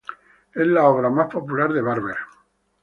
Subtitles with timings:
[0.55, 2.15] Es la obra más popular de Barber.